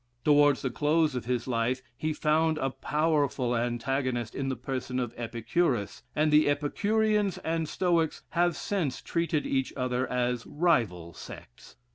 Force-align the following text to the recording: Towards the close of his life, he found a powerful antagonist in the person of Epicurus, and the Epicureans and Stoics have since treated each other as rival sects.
Towards 0.25 0.63
the 0.63 0.71
close 0.71 1.13
of 1.13 1.25
his 1.25 1.47
life, 1.47 1.83
he 1.95 2.11
found 2.11 2.57
a 2.57 2.71
powerful 2.71 3.55
antagonist 3.55 4.33
in 4.33 4.49
the 4.49 4.55
person 4.55 4.99
of 4.99 5.13
Epicurus, 5.15 6.01
and 6.15 6.31
the 6.31 6.49
Epicureans 6.49 7.37
and 7.43 7.69
Stoics 7.69 8.23
have 8.29 8.55
since 8.57 8.99
treated 9.03 9.45
each 9.45 9.71
other 9.77 10.07
as 10.09 10.43
rival 10.47 11.13
sects. 11.13 11.75